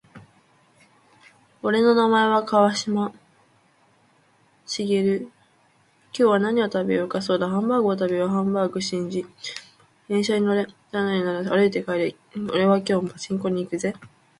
[1.61, 3.11] 俺の名前は川島
[4.65, 4.87] 寛。
[4.97, 7.21] 今日は何を食べようか。
[7.21, 8.29] そうだハンバーグを食べよう。
[8.29, 8.81] ハンバーグ。
[8.81, 9.27] シンジ、
[10.07, 10.63] 電車に乗れ。
[10.63, 12.15] 乗らないなら歩いて帰れ。
[12.51, 13.93] 俺は今日もパチンコに行くぜ。